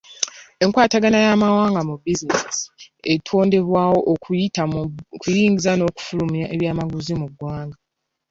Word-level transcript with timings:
Enkwatagana 0.63 1.17
n'amawanga 1.21 1.81
mu 1.89 1.95
bizinensi 2.03 2.63
etondebwawo 3.13 3.99
okuyita 4.13 4.63
mu 4.73 4.81
kuyingiza 5.21 5.71
n'okufulumya 5.75 6.45
ebyamaguzi 6.53 7.13
mu 7.21 7.27
ggwanga. 7.31 7.77